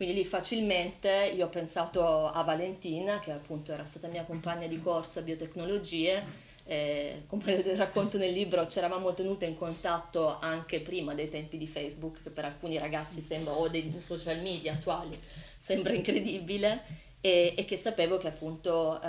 Quindi 0.00 0.14
lì 0.16 0.24
facilmente 0.24 1.30
io 1.34 1.44
ho 1.44 1.48
pensato 1.50 2.30
a 2.30 2.42
Valentina, 2.42 3.20
che 3.20 3.32
appunto 3.32 3.70
era 3.70 3.84
stata 3.84 4.08
mia 4.08 4.24
compagna 4.24 4.66
di 4.66 4.80
corso 4.80 5.18
a 5.18 5.22
biotecnologie, 5.22 6.24
eh, 6.70 7.24
come 7.26 7.60
racconto 7.74 8.16
nel 8.16 8.32
libro, 8.32 8.64
ci 8.68 8.78
eravamo 8.78 9.12
tenute 9.12 9.44
in 9.44 9.56
contatto 9.56 10.38
anche 10.38 10.78
prima 10.80 11.14
dei 11.14 11.28
tempi 11.28 11.58
di 11.58 11.66
Facebook, 11.66 12.22
che 12.22 12.30
per 12.30 12.44
alcuni 12.44 12.78
ragazzi 12.78 13.20
sembra, 13.20 13.54
o 13.54 13.68
dei 13.68 13.92
social 13.98 14.40
media 14.40 14.74
attuali, 14.74 15.18
sembra 15.56 15.92
incredibile 15.92 17.08
e, 17.20 17.54
e 17.56 17.64
che 17.64 17.76
sapevo 17.76 18.18
che 18.18 18.28
appunto 18.28 19.02
eh, 19.02 19.08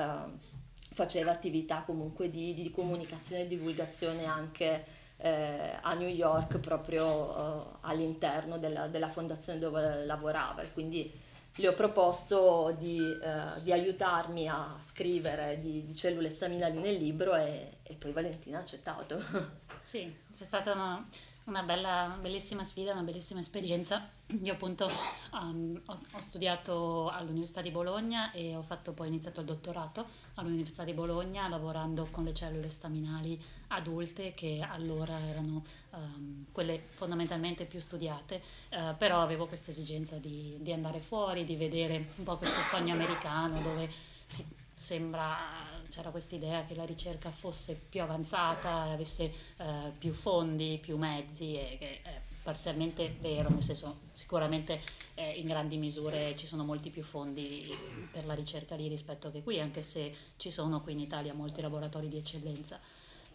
faceva 0.90 1.30
attività 1.30 1.84
comunque 1.86 2.32
di, 2.32 2.56
di, 2.56 2.72
comunicazione 2.72 3.44
e 3.44 3.48
divulgazione 3.48 4.26
anche 4.26 4.84
eh, 5.18 5.78
a 5.82 5.94
New 5.94 6.10
York 6.10 6.58
proprio 6.58 7.30
eh, 7.30 7.78
all'interno 7.82 8.58
della, 8.58 8.88
della, 8.88 9.08
fondazione 9.08 9.60
dove 9.60 10.04
lavorava. 10.04 10.64
E 10.64 10.74
quindi 10.74 11.14
gli 11.56 11.66
ho 11.66 11.74
proposto 11.74 12.76
di, 12.80 13.00
eh, 13.00 13.62
di 13.62 13.72
aiutarmi 13.72 14.48
a 14.48 14.78
scrivere 14.82 15.60
di, 15.60 15.86
di, 15.86 15.96
cellule 15.96 16.30
staminali 16.30 16.80
nel 16.80 16.96
libro 16.96 17.36
e, 17.36 17.80
e 17.84 17.96
poi 17.96 18.12
Valentina 18.12 18.60
ha 18.60 18.62
accettato. 18.62 19.22
Sì, 19.84 20.16
c'è 20.34 20.44
stata 20.44 20.74
una 20.74 21.06
una 21.46 21.64
bella, 21.64 22.18
bellissima 22.22 22.64
sfida, 22.64 22.94
una 22.94 23.02
bellissima 23.02 23.40
esperienza. 23.40 24.10
Io 24.42 24.54
appunto 24.54 24.90
um, 25.34 25.80
ho, 25.86 26.00
ho, 26.12 26.20
studiato 26.22 27.10
all'Università 27.10 27.62
di 27.62 27.72
Bologna 27.72 28.32
e 28.32 28.56
ho 28.56 28.62
fatto 28.62 28.94
poi 28.94 29.08
iniziato 29.08 29.42
il 29.42 29.48
dottorato 29.48 30.06
all'Università 30.36 30.84
di 30.84 30.94
Bologna 30.94 31.48
lavorando 31.48 32.08
con 32.12 32.24
le 32.24 32.34
cellule 32.34 32.70
staminali 32.70 33.42
adulte 33.70 34.34
che 34.34 34.66
allora 34.68 35.20
erano 35.20 35.64
um, 35.92 36.46
quelle 36.52 36.88
fondamentalmente 36.92 37.66
più 37.66 37.80
studiate, 37.80 38.42
uh, 38.72 38.96
però 38.98 39.22
avevo 39.22 39.48
questa 39.48 39.72
esigenza 39.72 40.18
di, 40.18 40.58
di 40.62 40.72
andare 40.72 41.02
fuori, 41.02 41.44
di 41.44 41.56
vedere 41.56 42.12
un 42.16 42.24
po' 42.24 42.38
questo 42.38 42.62
sogno 42.62 42.94
americano 42.94 43.62
dove 43.62 43.90
si 44.28 44.46
sembra 44.74 45.71
c'era 45.92 46.10
questa 46.10 46.36
idea 46.36 46.64
che 46.64 46.74
la 46.74 46.86
ricerca 46.86 47.30
fosse 47.30 47.80
più 47.90 48.02
avanzata, 48.02 48.92
avesse 48.92 49.32
eh, 49.58 49.92
più 49.98 50.14
fondi, 50.14 50.80
più 50.82 50.98
mezzi 50.98 51.54
e 51.54 51.78
che 51.78 52.02
è 52.02 52.22
parzialmente 52.42 53.18
vero, 53.20 53.50
nel 53.50 53.62
senso 53.62 54.00
sicuramente 54.14 54.82
eh, 55.14 55.32
in 55.32 55.46
grandi 55.46 55.78
misure 55.78 56.36
ci 56.36 56.48
sono 56.48 56.64
molti 56.64 56.90
più 56.90 57.04
fondi 57.04 57.72
per 58.12 58.26
la 58.26 58.34
ricerca 58.34 58.74
lì 58.76 58.88
rispetto 58.88 59.30
che 59.30 59.44
qui, 59.44 59.60
anche 59.60 59.84
se 59.84 60.16
ci 60.38 60.50
sono 60.50 60.82
qui 60.82 60.94
in 60.94 61.00
Italia 61.00 61.34
molti 61.34 61.62
laboratori 61.62 62.08
di 62.08 62.18
eccellenza 62.18 62.80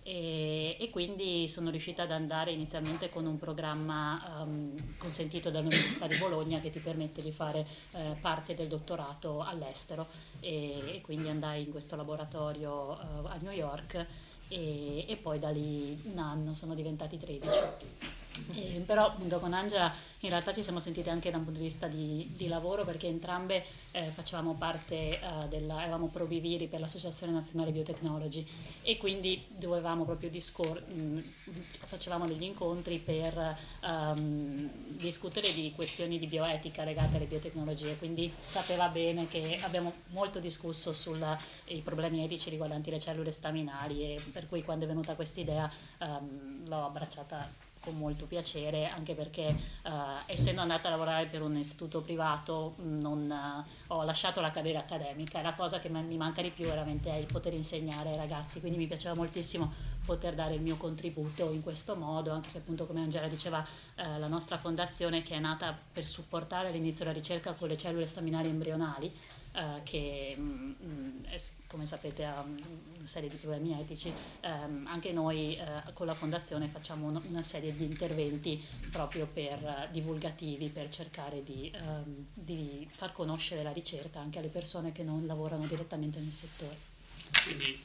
e, 0.08 0.76
e, 0.78 0.88
quindi 0.90 1.48
sono 1.48 1.68
riuscita 1.68 2.04
ad 2.04 2.12
andare 2.12 2.52
inizialmente 2.52 3.08
con 3.08 3.26
un 3.26 3.38
programma 3.38 4.44
um, 4.46 4.96
consentito 4.98 5.50
dall'Università 5.50 6.06
di 6.06 6.14
Bologna 6.14 6.60
che 6.60 6.70
ti 6.70 6.78
permette 6.78 7.20
di 7.20 7.32
fare 7.32 7.66
eh, 7.90 8.16
parte 8.20 8.54
del 8.54 8.68
dottorato 8.68 9.42
all'estero 9.42 10.06
e, 10.38 10.94
e, 10.94 11.00
quindi 11.00 11.28
andai 11.28 11.64
in 11.64 11.72
questo 11.72 11.96
laboratorio 11.96 12.92
uh, 12.92 13.26
a 13.26 13.36
New 13.40 13.50
York 13.50 14.06
e, 14.46 15.06
e 15.08 15.16
poi 15.16 15.40
da 15.40 15.50
lì 15.50 16.00
un 16.04 16.18
anno 16.18 16.54
sono 16.54 16.76
diventati 16.76 17.16
13. 17.16 18.25
Eh, 18.54 18.82
però 18.86 19.06
appunto 19.06 19.38
con 19.38 19.52
Angela 19.52 19.92
in 20.20 20.28
realtà 20.30 20.52
ci 20.52 20.62
siamo 20.62 20.78
sentite 20.78 21.10
anche 21.10 21.30
da 21.30 21.38
un 21.38 21.44
punto 21.44 21.58
di 21.58 21.66
vista 21.66 21.86
di, 21.86 22.32
di 22.34 22.48
lavoro 22.48 22.84
perché 22.84 23.06
entrambe 23.06 23.64
eh, 23.92 24.04
facevamo 24.10 24.54
parte 24.54 24.94
eh, 24.94 25.20
della, 25.48 25.82
eravamo 25.82 26.08
proviviri 26.08 26.66
per 26.66 26.80
l'Associazione 26.80 27.32
Nazionale 27.32 27.72
Biotechnology 27.72 28.46
e 28.82 28.96
quindi 28.96 29.44
dovevamo 29.48 30.04
proprio 30.04 30.30
discor- 30.30 30.82
mh, 30.86 31.22
facevamo 31.84 32.26
degli 32.26 32.42
incontri 32.42 32.98
per 32.98 33.56
um, 33.82 34.70
discutere 34.88 35.52
di 35.52 35.72
questioni 35.74 36.18
di 36.18 36.26
bioetica 36.26 36.84
legate 36.84 37.16
alle 37.16 37.26
biotecnologie, 37.26 37.96
quindi 37.96 38.32
sapeva 38.44 38.88
bene 38.88 39.28
che 39.28 39.58
abbiamo 39.62 39.92
molto 40.08 40.38
discusso 40.40 40.92
sui 40.92 41.14
problemi 41.82 42.24
etici 42.24 42.50
riguardanti 42.50 42.90
le 42.90 42.98
cellule 42.98 43.30
staminali 43.30 44.02
e 44.02 44.22
per 44.32 44.48
cui 44.48 44.62
quando 44.62 44.84
è 44.84 44.88
venuta 44.88 45.14
questa 45.14 45.40
idea 45.40 45.70
um, 46.00 46.66
l'ho 46.66 46.86
abbracciata 46.86 47.65
con 47.86 47.96
molto 47.96 48.26
piacere, 48.26 48.88
anche 48.88 49.14
perché 49.14 49.54
uh, 49.84 49.90
essendo 50.26 50.60
andata 50.60 50.88
a 50.88 50.90
lavorare 50.90 51.26
per 51.26 51.40
un 51.40 51.56
istituto 51.56 52.00
privato 52.00 52.74
non, 52.78 53.30
uh, 53.30 53.94
ho 53.94 54.02
lasciato 54.02 54.40
la 54.40 54.50
carriera 54.50 54.80
accademica. 54.80 55.40
La 55.40 55.54
cosa 55.54 55.78
che 55.78 55.88
mi 55.88 56.16
manca 56.16 56.42
di 56.42 56.50
più 56.50 56.66
veramente 56.66 57.10
è 57.10 57.16
il 57.16 57.26
poter 57.26 57.54
insegnare 57.54 58.10
ai 58.10 58.16
ragazzi, 58.16 58.58
quindi 58.58 58.76
mi 58.76 58.88
piaceva 58.88 59.14
moltissimo 59.14 59.94
poter 60.06 60.34
dare 60.34 60.54
il 60.54 60.62
mio 60.62 60.76
contributo 60.76 61.50
in 61.52 61.62
questo 61.62 61.96
modo, 61.96 62.30
anche 62.30 62.48
se 62.48 62.58
appunto 62.58 62.86
come 62.86 63.00
Angela 63.00 63.28
diceva 63.28 63.58
uh, 63.60 64.18
la 64.18 64.28
nostra 64.28 64.56
fondazione 64.56 65.22
che 65.22 65.34
è 65.34 65.38
nata 65.38 65.76
per 65.92 66.06
supportare 66.06 66.70
l'inizio 66.70 67.04
della 67.04 67.16
ricerca 67.16 67.52
con 67.52 67.68
le 67.68 67.76
cellule 67.76 68.06
staminali 68.06 68.48
embrionali, 68.48 69.12
eh, 69.56 69.82
che 69.84 70.34
mh, 70.36 70.74
mm, 70.84 71.24
è, 71.24 71.40
come 71.66 71.86
sapete 71.86 72.26
ha 72.26 72.42
una 72.42 73.06
serie 73.06 73.30
di 73.30 73.36
problemi 73.36 73.72
etici, 73.80 74.12
ehm, 74.40 74.86
anche 74.86 75.12
noi 75.12 75.56
eh, 75.56 75.82
con 75.94 76.04
la 76.04 76.12
fondazione 76.12 76.68
facciamo 76.68 77.06
una, 77.06 77.22
una 77.26 77.42
serie 77.42 77.74
di 77.74 77.84
interventi 77.84 78.62
proprio 78.90 79.26
per 79.26 79.88
divulgativi, 79.90 80.68
per 80.68 80.90
cercare 80.90 81.42
di, 81.42 81.72
um, 81.80 82.26
di 82.34 82.86
far 82.90 83.12
conoscere 83.12 83.62
la 83.62 83.72
ricerca 83.72 84.20
anche 84.20 84.40
alle 84.40 84.48
persone 84.48 84.92
che 84.92 85.02
non 85.02 85.24
lavorano 85.24 85.64
direttamente 85.64 86.18
nel 86.18 86.32
settore. 86.32 86.76
Quindi 87.44 87.82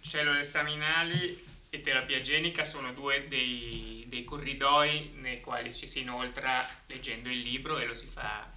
cellule 0.00 0.42
staminali 0.42 1.48
e 1.70 1.80
terapia 1.80 2.20
genica 2.20 2.64
sono 2.64 2.92
due 2.92 3.28
dei, 3.28 4.04
dei, 4.08 4.24
corridoi 4.24 5.12
nei 5.14 5.40
quali 5.40 5.72
ci 5.72 5.86
si 5.86 6.00
inoltra 6.00 6.66
leggendo 6.86 7.28
il 7.28 7.40
libro 7.40 7.78
e 7.78 7.86
lo 7.86 7.94
si 7.94 8.06
fa 8.06 8.50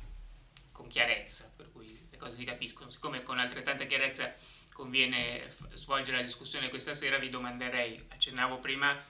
con 0.72 0.88
chiarezza, 0.88 1.52
per 1.56 1.72
cui 1.72 1.94
cose 2.24 2.38
si 2.38 2.46
capiscono. 2.46 2.90
Siccome 2.90 3.22
con 3.22 3.38
altrettanta 3.38 3.84
chiarezza 3.84 4.34
conviene 4.72 5.50
f- 5.50 5.74
svolgere 5.74 6.18
la 6.18 6.24
discussione 6.24 6.70
questa 6.70 6.96
sera, 6.96 7.18
vi 7.18 7.30
domanderei, 7.30 8.06
accennavo 8.08 8.60
prima 8.60 9.04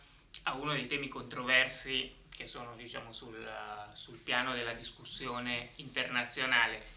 a 0.44 0.54
uno 0.56 0.74
dei 0.74 0.88
temi 0.88 1.08
controversi 1.08 2.22
che 2.30 2.48
sono 2.48 2.76
diciamo, 2.76 3.14
sul, 3.14 3.48
sul 3.94 4.18
piano 4.18 4.54
della 4.56 4.74
discussione 4.74 5.70
internazionale. 5.76 6.92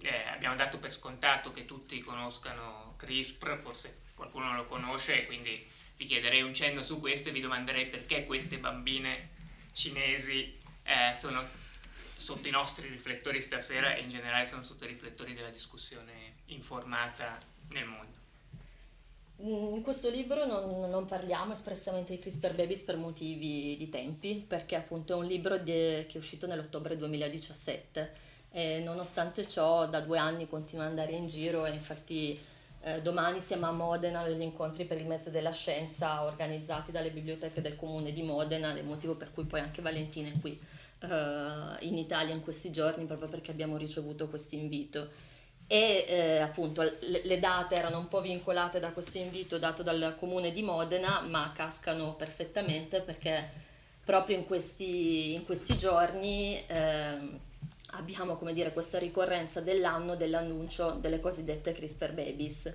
Eh, 0.00 0.28
abbiamo 0.28 0.56
dato 0.56 0.78
per 0.78 0.90
scontato 0.90 1.50
che 1.50 1.66
tutti 1.66 2.00
conoscano 2.00 2.94
CRISPR, 2.96 3.58
forse 3.60 4.00
qualcuno 4.14 4.54
lo 4.54 4.64
conosce, 4.64 5.26
quindi 5.26 5.76
vi 5.98 6.06
chiederei 6.06 6.42
un 6.42 6.54
cenno 6.54 6.82
su 6.82 7.00
questo 7.00 7.28
e 7.28 7.32
vi 7.32 7.40
domanderei 7.40 7.86
perché 7.86 8.24
queste 8.24 8.58
bambine 8.58 9.30
cinesi 9.72 10.56
eh, 10.84 11.14
sono 11.14 11.44
sotto 12.14 12.48
i 12.48 12.52
nostri 12.52 12.88
riflettori 12.88 13.40
stasera 13.40 13.94
e 13.94 14.00
in 14.00 14.08
generale 14.08 14.44
sono 14.46 14.62
sotto 14.62 14.84
i 14.84 14.88
riflettori 14.88 15.34
della 15.34 15.50
discussione 15.50 16.36
informata 16.46 17.36
nel 17.70 17.84
mondo. 17.84 18.16
Mm, 19.42 19.74
in 19.74 19.82
questo 19.82 20.08
libro 20.08 20.46
non, 20.46 20.88
non, 20.88 21.04
parliamo 21.04 21.52
espressamente 21.52 22.12
di 22.12 22.20
CRISPR 22.20 22.54
Babies 22.54 22.82
per 22.82 22.96
motivi 22.96 23.76
di 23.76 23.88
tempi, 23.88 24.44
perché 24.46 24.76
appunto 24.76 25.14
è 25.14 25.16
un 25.16 25.26
libro 25.26 25.58
di, 25.58 25.72
che 25.72 26.12
è 26.12 26.16
uscito 26.16 26.46
nell'ottobre 26.46 26.96
2017 26.96 28.26
e 28.50 28.80
nonostante 28.80 29.46
ciò 29.48 29.86
da 29.88 30.00
due 30.00 30.18
anni 30.18 30.48
continua 30.48 30.84
ad 30.84 30.90
andare 30.90 31.12
in 31.12 31.26
giro 31.26 31.66
e 31.66 31.72
infatti 31.72 32.38
eh, 32.88 33.02
domani 33.02 33.40
siamo 33.40 33.66
a 33.66 33.72
Modena 33.72 34.20
agli 34.20 34.40
incontri 34.40 34.84
per 34.84 34.98
il 34.98 35.06
mese 35.06 35.30
della 35.30 35.52
scienza 35.52 36.24
organizzati 36.24 36.90
dalle 36.90 37.10
biblioteche 37.10 37.60
del 37.60 37.76
comune 37.76 38.12
di 38.12 38.22
Modena, 38.22 38.72
il 38.72 38.84
motivo 38.84 39.14
per 39.14 39.32
cui 39.32 39.44
poi 39.44 39.60
anche 39.60 39.82
Valentina 39.82 40.28
è 40.28 40.40
qui 40.40 40.58
uh, 41.02 41.06
in 41.80 41.98
Italia 41.98 42.34
in 42.34 42.42
questi 42.42 42.70
giorni 42.70 43.04
proprio 43.04 43.28
perché 43.28 43.50
abbiamo 43.50 43.76
ricevuto 43.76 44.28
questo 44.28 44.54
invito. 44.54 45.26
E 45.66 46.06
eh, 46.08 46.38
appunto 46.38 46.80
le, 46.82 47.20
le, 47.24 47.38
date 47.38 47.74
erano 47.74 47.98
un 47.98 48.08
po' 48.08 48.22
vincolate 48.22 48.80
da 48.80 48.90
questo 48.90 49.18
invito 49.18 49.58
dato 49.58 49.82
dal 49.82 50.16
comune 50.18 50.50
di 50.50 50.62
Modena 50.62 51.20
ma 51.20 51.52
cascano 51.54 52.14
perfettamente 52.14 53.02
perché 53.02 53.66
proprio 54.02 54.38
in 54.38 54.46
questi, 54.46 55.34
in 55.34 55.44
questi 55.44 55.76
giorni 55.76 56.58
eh, 56.66 57.18
abbiamo 57.92 58.36
come 58.36 58.52
dire 58.52 58.72
questa 58.72 58.98
ricorrenza 58.98 59.60
dell'anno 59.60 60.16
dell'annuncio 60.16 60.92
delle 60.92 61.20
cosiddette 61.20 61.72
CRISPR 61.72 62.12
Babies. 62.12 62.72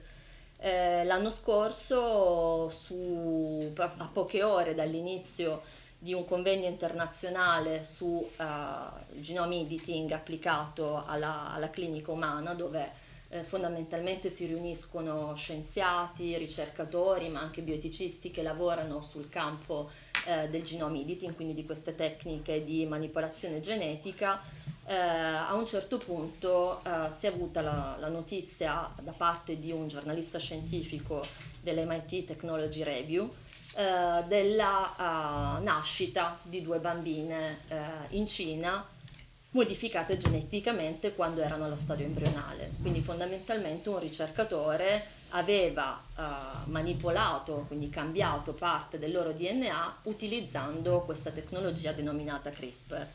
Eh, 0.57 1.03
l'anno 1.03 1.29
scorso 1.29 2.69
su, 2.69 3.71
a 3.75 4.09
poche 4.11 4.43
ore 4.43 4.73
dall'inizio 4.73 5.61
di 5.97 6.13
un 6.13 6.25
convegno 6.25 6.67
internazionale 6.67 7.83
su 7.83 8.05
uh, 8.05 9.19
genome 9.19 9.61
editing 9.61 10.11
applicato 10.11 11.03
alla, 11.05 11.53
alla 11.53 11.69
clinica 11.69 12.11
umana 12.11 12.53
dove 12.53 12.91
eh, 13.29 13.43
fondamentalmente 13.43 14.29
si 14.29 14.45
riuniscono 14.45 15.33
scienziati, 15.35 16.37
ricercatori 16.37 17.29
ma 17.29 17.39
anche 17.39 17.61
bioeticisti 17.61 18.31
che 18.31 18.43
lavorano 18.43 19.01
sul 19.01 19.29
campo 19.29 19.89
eh, 20.27 20.49
del 20.49 20.63
genome 20.63 20.99
editing, 21.01 21.33
quindi 21.35 21.53
di 21.53 21.65
queste 21.65 21.95
tecniche 21.95 22.63
di 22.63 22.85
manipolazione 22.85 23.59
genetica. 23.59 24.41
Eh, 24.85 24.93
a 24.93 25.53
un 25.53 25.65
certo 25.65 25.97
punto 25.97 26.83
eh, 26.83 27.09
si 27.09 27.25
è 27.25 27.29
avuta 27.29 27.61
la, 27.61 27.95
la 27.99 28.09
notizia 28.09 28.93
da 29.01 29.13
parte 29.13 29.57
di 29.57 29.71
un 29.71 29.87
giornalista 29.87 30.39
scientifico 30.39 31.21
dell'MIT 31.61 32.25
Technology 32.25 32.83
Review 32.83 33.31
eh, 33.75 34.23
della 34.27 34.93
uh, 35.57 35.63
nascita 35.63 36.37
di 36.43 36.61
due 36.61 36.77
bambine 36.79 37.61
uh, 37.69 37.75
in 38.09 38.27
Cina 38.27 38.85
modificate 39.51 40.17
geneticamente 40.17 41.15
quando 41.15 41.41
erano 41.41 41.65
allo 41.65 41.75
stadio 41.75 42.05
embrionale. 42.05 42.71
Quindi 42.81 43.01
fondamentalmente 43.01 43.89
un 43.89 43.99
ricercatore 43.99 45.05
aveva 45.29 45.99
uh, 46.15 46.69
manipolato, 46.69 47.65
quindi 47.67 47.89
cambiato 47.89 48.53
parte 48.53 48.99
del 48.99 49.11
loro 49.11 49.31
DNA 49.31 49.97
utilizzando 50.03 51.01
questa 51.01 51.31
tecnologia 51.31 51.93
denominata 51.93 52.51
CRISPR. 52.51 53.07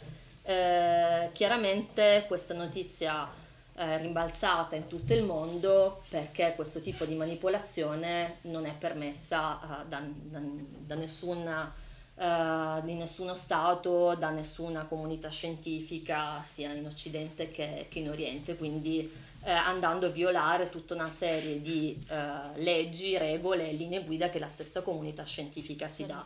Eh, 0.48 1.28
chiaramente 1.34 2.24
questa 2.26 2.54
notizia 2.54 3.28
eh, 3.74 3.98
rimbalzata 3.98 4.76
in 4.76 4.86
tutto 4.86 5.12
il 5.12 5.22
mondo 5.22 6.00
perché 6.08 6.54
questo 6.56 6.80
tipo 6.80 7.04
di 7.04 7.14
manipolazione 7.16 8.38
non 8.44 8.64
è 8.64 8.72
permessa 8.72 9.58
uh, 9.62 9.86
da, 9.86 10.00
da, 10.00 10.40
da, 10.86 10.94
nessuna 10.94 11.70
uh, 12.14 12.82
di 12.82 12.94
nessuno 12.94 13.34
Stato, 13.34 14.14
da 14.14 14.30
nessuna 14.30 14.86
comunità 14.86 15.28
scientifica, 15.28 16.42
sia 16.42 16.72
in 16.72 16.86
Occidente 16.86 17.50
che, 17.50 17.84
che 17.90 17.98
in 17.98 18.08
Oriente, 18.08 18.56
quindi 18.56 19.00
eh, 19.42 19.52
andando 19.52 20.06
a 20.06 20.10
violare 20.10 20.70
tutta 20.70 20.94
una 20.94 21.10
serie 21.10 21.60
di 21.60 22.02
eh, 22.08 22.58
leggi, 22.62 23.18
regole 23.18 23.68
e 23.68 23.74
linee 23.74 24.02
guida 24.02 24.30
che 24.30 24.38
la 24.38 24.48
stessa 24.48 24.80
comunità 24.80 25.24
scientifica 25.24 25.88
si 25.88 26.06
dà. 26.06 26.24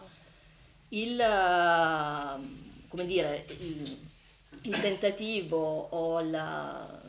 Il, 0.91 1.17
come 2.89 3.07
dire, 3.07 3.47
il, 3.59 4.11
il 4.63 4.81
tentativo 4.81 5.59
o 5.91 6.21
la, 6.21 7.01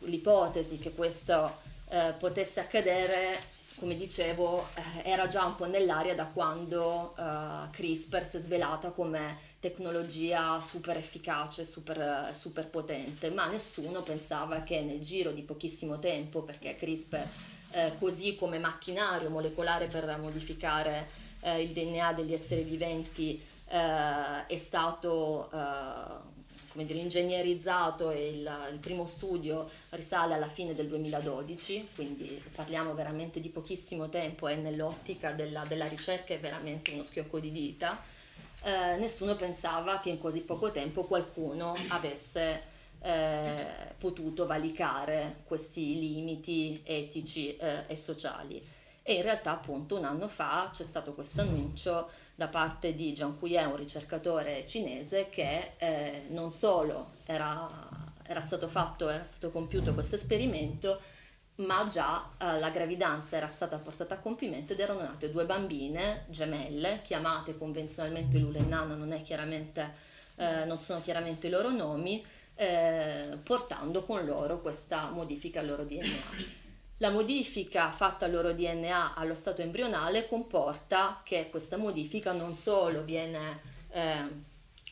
l'ipotesi 0.00 0.78
che 0.78 0.92
questo 0.94 1.56
eh, 1.90 2.14
potesse 2.18 2.60
accadere 2.60 3.56
come 3.78 3.96
dicevo, 3.96 4.68
eh, 4.74 5.10
era 5.10 5.26
già 5.28 5.44
un 5.44 5.54
po' 5.54 5.66
nell'aria 5.66 6.14
da 6.14 6.26
quando 6.26 7.14
eh, 7.16 7.70
CRISPR 7.70 8.24
si 8.24 8.36
è 8.36 8.40
svelata 8.40 8.90
come 8.90 9.38
tecnologia 9.60 10.60
super 10.60 10.96
efficace, 10.96 11.64
super, 11.64 12.30
super, 12.32 12.66
potente, 12.66 13.30
ma 13.30 13.46
nessuno 13.46 14.02
pensava 14.02 14.62
che 14.62 14.82
nel 14.82 15.00
giro 15.00 15.30
di 15.30 15.42
pochissimo 15.42 15.98
tempo, 15.98 16.42
perché 16.42 16.76
CRISPR, 16.76 17.26
eh, 17.70 17.92
così 17.98 18.34
come 18.34 18.58
macchinario 18.58 19.30
molecolare 19.30 19.86
per 19.86 20.18
modificare 20.20 21.08
eh, 21.40 21.62
il 21.62 21.70
DNA 21.70 22.12
degli 22.12 22.32
esseri 22.32 22.62
viventi, 22.62 23.40
eh, 23.68 24.46
è 24.46 24.56
stato 24.56 25.48
come 26.78 26.90
dire, 26.90 27.00
ingegnerizzato 27.00 28.12
e 28.12 28.28
il, 28.28 28.68
il, 28.70 28.78
primo 28.78 29.04
studio 29.04 29.68
risale 29.90 30.34
alla 30.34 30.46
fine 30.46 30.76
del 30.76 30.86
2012, 30.86 31.88
quindi 31.96 32.40
parliamo 32.54 32.94
veramente 32.94 33.40
di 33.40 33.48
pochissimo 33.48 34.08
tempo 34.08 34.46
e 34.46 34.54
nell'ottica 34.54 35.32
della, 35.32 35.64
della 35.64 35.88
ricerca 35.88 36.34
è 36.34 36.38
veramente 36.38 36.92
uno 36.92 37.02
schiocco 37.02 37.40
di 37.40 37.50
dita. 37.50 38.00
Eh, 38.62 38.96
nessuno 38.96 39.34
pensava 39.34 39.98
che 39.98 40.10
in 40.10 40.20
così 40.20 40.42
poco 40.42 40.70
tempo 40.70 41.02
qualcuno 41.02 41.76
avesse 41.88 42.62
eh, 43.00 43.66
potuto 43.98 44.46
valicare 44.46 45.38
questi 45.46 45.98
limiti 45.98 46.80
etici 46.84 47.56
eh, 47.56 47.86
e 47.88 47.96
sociali. 47.96 48.64
E 49.02 49.14
in 49.14 49.22
realtà 49.22 49.50
appunto 49.50 49.96
un 49.96 50.04
anno 50.04 50.28
fa 50.28 50.70
c'è 50.72 50.84
stato 50.84 51.12
questo 51.12 51.40
annuncio 51.40 52.08
da 52.38 52.46
parte 52.46 52.94
di 52.94 53.12
Jiang 53.14 53.36
Kuye, 53.36 53.64
un 53.64 53.74
ricercatore 53.74 54.64
cinese, 54.64 55.28
che 55.28 55.72
eh, 55.76 56.26
non 56.28 56.52
solo 56.52 57.14
era, 57.26 57.68
era, 58.22 58.40
stato 58.40 58.68
fatto, 58.68 59.08
era 59.08 59.24
stato 59.24 59.50
compiuto 59.50 59.92
questo 59.92 60.14
esperimento, 60.14 61.00
ma 61.56 61.84
già 61.88 62.30
eh, 62.38 62.60
la 62.60 62.70
gravidanza 62.70 63.36
era 63.36 63.48
stata 63.48 63.76
portata 63.78 64.14
a 64.14 64.18
compimento 64.18 64.72
ed 64.72 64.78
erano 64.78 65.00
nate 65.00 65.32
due 65.32 65.46
bambine 65.46 66.26
gemelle, 66.28 67.00
chiamate 67.02 67.58
convenzionalmente 67.58 68.38
Lula 68.38 68.58
e 68.58 68.62
Nana, 68.62 68.94
non, 68.94 69.12
eh, 69.12 70.64
non 70.64 70.78
sono 70.78 71.00
chiaramente 71.00 71.48
i 71.48 71.50
loro 71.50 71.70
nomi, 71.72 72.24
eh, 72.54 73.36
portando 73.42 74.04
con 74.04 74.24
loro 74.24 74.60
questa 74.60 75.10
modifica 75.10 75.58
al 75.58 75.66
loro 75.66 75.84
DNA. 75.84 76.67
La 77.00 77.10
modifica 77.10 77.92
fatta 77.92 78.24
al 78.24 78.32
loro 78.32 78.52
DNA 78.52 79.14
allo 79.14 79.36
stato 79.36 79.62
embrionale 79.62 80.26
comporta 80.26 81.20
che 81.22 81.48
questa 81.48 81.76
modifica 81.76 82.32
non 82.32 82.56
solo 82.56 83.04
viene 83.04 83.60
eh, 83.92 84.46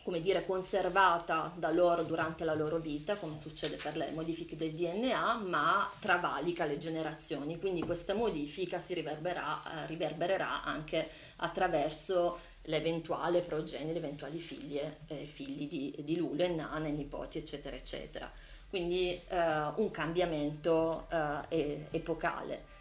come 0.04 0.20
dire, 0.20 0.46
conservata 0.46 1.52
da 1.56 1.72
loro 1.72 2.04
durante 2.04 2.44
la 2.44 2.54
loro 2.54 2.78
vita, 2.78 3.16
come 3.16 3.34
succede 3.34 3.74
per 3.74 3.96
le 3.96 4.12
modifiche 4.12 4.56
del 4.56 4.70
DNA, 4.70 5.34
ma 5.38 5.90
travalica 5.98 6.64
le 6.64 6.78
generazioni. 6.78 7.58
Quindi 7.58 7.80
questa 7.80 8.14
modifica 8.14 8.78
si 8.78 8.94
riverbererà, 8.94 9.82
eh, 9.82 9.86
riverbererà 9.86 10.62
anche 10.62 11.08
attraverso 11.38 12.38
l'eventuale 12.66 13.40
progenie, 13.40 13.92
le 13.92 13.98
eventuali 13.98 14.38
figlie, 14.38 14.98
eh, 15.08 15.24
figli 15.24 15.66
di, 15.68 15.96
di 16.04 16.16
Lulu 16.16 16.40
e 16.40 16.48
Nane, 16.50 16.92
nipoti, 16.92 17.38
eccetera, 17.38 17.74
eccetera 17.74 18.30
quindi 18.76 19.18
eh, 19.28 19.38
un 19.76 19.90
cambiamento 19.90 21.06
eh, 21.48 21.86
epocale. 21.90 22.74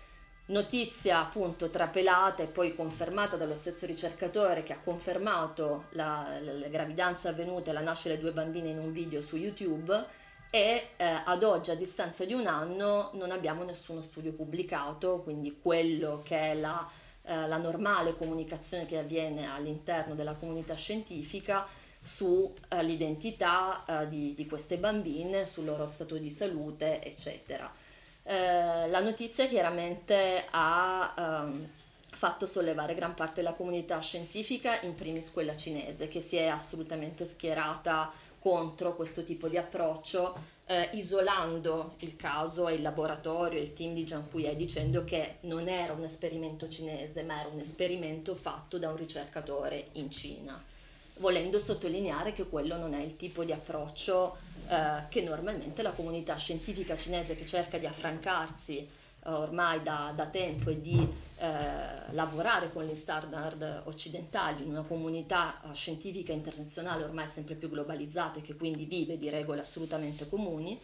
Notizia 0.47 1.19
appunto 1.19 1.69
trapelata 1.69 2.43
e 2.43 2.47
poi 2.47 2.75
confermata 2.75 3.37
dallo 3.37 3.55
stesso 3.55 3.85
ricercatore 3.85 4.61
che 4.61 4.73
ha 4.73 4.79
confermato 4.83 5.85
la, 5.91 6.37
la, 6.41 6.51
la 6.51 6.67
gravidanza 6.67 7.29
avvenuta 7.29 7.69
e 7.69 7.73
la 7.73 7.79
nascita 7.79 8.09
delle 8.09 8.21
due 8.21 8.33
bambine 8.33 8.71
in 8.71 8.79
un 8.79 8.91
video 8.91 9.21
su 9.21 9.37
YouTube 9.37 10.05
e 10.49 10.89
eh, 10.97 11.21
ad 11.23 11.43
oggi 11.43 11.71
a 11.71 11.75
distanza 11.75 12.25
di 12.25 12.33
un 12.33 12.45
anno 12.45 13.11
non 13.13 13.31
abbiamo 13.31 13.63
nessuno 13.63 14.01
studio 14.01 14.33
pubblicato, 14.33 15.21
quindi 15.23 15.59
quello 15.61 16.21
che 16.25 16.37
è 16.37 16.55
la, 16.55 16.85
eh, 17.23 17.47
la 17.47 18.13
comunicazione 18.17 18.85
che 18.85 18.97
avviene 18.97 19.49
all'interno 19.49 20.13
della 20.13 20.35
comunità 20.35 20.75
scientifica 20.75 21.65
sull'identità 22.05 23.83
uh, 23.87 23.93
uh, 23.93 24.07
di, 24.07 24.35
di, 24.35 24.45
queste 24.45 24.77
bambine, 24.77 25.47
sul 25.47 25.65
loro 25.65 25.87
stato 25.87 26.17
di 26.17 26.29
salute, 26.29 27.03
eccetera. 27.03 27.65
Uh, 28.23 28.89
la 28.89 29.01
notizia 29.01 29.47
chiaramente 29.47 30.45
ha 30.51 31.41
um, 31.43 31.67
fatto 32.11 32.45
sollevare 32.45 32.93
gran 32.93 33.15
parte 33.15 33.41
della 33.41 33.53
comunità 33.53 33.99
scientifica, 33.99 34.79
in 34.81 34.93
primis 34.93 35.31
quella 35.31 35.55
cinese, 35.55 36.07
che 36.07 36.21
si 36.21 36.35
è 36.35 36.45
assolutamente 36.45 37.25
schierata 37.25 38.11
contro 38.39 38.95
questo 38.95 39.23
tipo 39.23 39.47
di 39.47 39.57
approccio, 39.57 40.53
eh, 40.67 40.89
isolando 40.93 41.95
il 41.99 42.15
caso 42.15 42.67
e 42.67 42.75
il 42.75 42.83
laboratorio, 42.83 43.59
il 43.59 43.73
team 43.73 43.95
di 43.95 44.03
Jiang 44.03 44.29
Kuye, 44.29 44.55
dicendo 44.55 45.03
che 45.03 45.37
non 45.41 45.67
era 45.67 45.93
un 45.93 46.03
esperimento 46.03 46.69
cinese, 46.69 47.23
ma 47.23 47.39
era 47.39 47.49
un 47.49 47.59
esperimento 47.59 48.35
fatto 48.35 48.77
da 48.77 48.89
un 48.89 48.97
ricercatore 48.97 49.87
in 49.93 50.11
Cina 50.11 50.63
volendo 51.17 51.59
sottolineare 51.59 52.33
che 52.33 52.47
quello 52.47 52.77
non 52.77 52.93
è 52.93 53.01
il 53.01 53.15
tipo 53.15 53.43
di 53.43 53.51
approccio 53.51 54.37
eh, 54.67 55.07
che 55.09 55.21
normalmente 55.21 55.81
la 55.81 55.91
comunità 55.91 56.35
scientifica 56.35 56.97
cinese 56.97 57.35
che 57.35 57.45
cerca 57.45 57.77
di 57.77 57.85
affrancarsi 57.85 58.77
eh, 58.77 58.89
ormai 59.29 59.81
da, 59.81 60.11
da, 60.13 60.27
tempo 60.27 60.69
e 60.69 60.81
di 60.81 60.97
eh, 61.37 62.11
lavorare 62.11 62.71
con 62.71 62.83
gli 62.85 62.93
standard 62.93 63.83
occidentali 63.85 64.63
in 64.63 64.69
una 64.69 64.83
comunità 64.83 65.61
eh, 65.61 65.73
scientifica 65.73 66.33
internazionale 66.33 67.03
ormai 67.03 67.29
sempre 67.29 67.55
più 67.55 67.69
globalizzata 67.69 68.39
e 68.39 68.41
che 68.41 68.55
quindi 68.55 68.85
vive 68.85 69.17
di 69.17 69.29
regole 69.29 69.61
assolutamente 69.61 70.27
comuni 70.27 70.79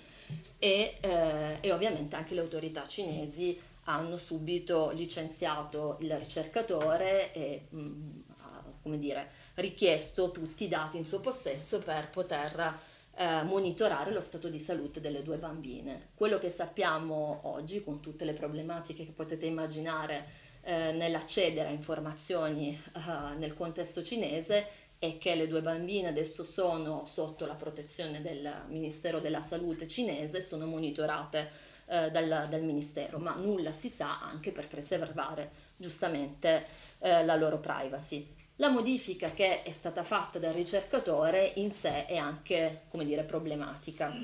e, 0.57 0.97
eh, 1.01 1.57
e 1.59 1.71
ovviamente 1.73 2.15
anche 2.15 2.35
le 2.35 2.41
autorità 2.41 2.87
cinesi 2.87 3.59
hanno 3.85 4.15
subito 4.15 4.91
licenziato 4.91 5.97
il 6.01 6.15
ricercatore 6.15 7.33
e 7.33 7.65
mh, 7.69 7.79
mm, 7.79 8.19
come 8.81 8.97
dire, 8.97 9.29
richiesto 9.55 10.31
tutti 10.31 10.65
i 10.65 10.67
dati 10.67 10.97
in 10.97 11.05
suo 11.05 11.19
possesso 11.19 11.79
per 11.79 12.09
poter 12.09 12.79
eh, 13.15 13.43
monitorare 13.43 14.11
lo 14.11 14.21
stato 14.21 14.49
di 14.49 14.59
salute 14.59 14.99
delle 14.99 15.21
due 15.21 15.37
bambine. 15.37 16.09
Quello 16.15 16.37
che 16.37 16.49
sappiamo 16.49 17.41
oggi, 17.43 17.83
con 17.83 17.99
tutte 17.99 18.25
le 18.25 18.33
problematiche 18.33 19.05
che 19.05 19.11
potete 19.11 19.45
immaginare 19.45 20.25
eh, 20.63 20.91
nell'accedere 20.91 21.69
a 21.69 21.71
informazioni 21.71 22.69
eh, 22.71 23.35
nel 23.35 23.53
contesto 23.53 24.01
cinese, 24.01 24.79
è 24.97 25.17
che 25.17 25.33
le 25.33 25.47
due 25.47 25.61
bambine 25.61 26.09
adesso 26.09 26.43
sono 26.43 27.05
sotto 27.05 27.47
la 27.47 27.55
protezione 27.55 28.21
del 28.21 28.65
Ministero 28.67 29.19
della 29.19 29.41
Salute 29.41 29.87
cinese, 29.87 30.41
sono 30.41 30.67
monitorate 30.67 31.49
eh, 31.87 32.11
dal, 32.11 32.47
dal, 32.47 32.61
Ministero, 32.61 33.17
ma 33.17 33.35
nulla 33.35 33.71
si 33.71 33.89
sa 33.89 34.21
anche 34.21 34.51
per 34.51 34.67
preservare 34.67 35.51
giustamente 35.75 36.65
eh, 36.99 37.25
la 37.25 37.35
loro 37.35 37.59
privacy. 37.59 38.39
La 38.61 38.69
modifica 38.69 39.31
che 39.31 39.63
è 39.63 39.71
stata 39.71 40.03
fatta 40.03 40.37
dal 40.37 40.53
ricercatore 40.53 41.53
in 41.55 41.71
sé 41.71 42.05
è 42.05 42.15
anche, 42.15 42.81
come 42.89 43.05
dire, 43.05 43.23
problematica, 43.23 44.15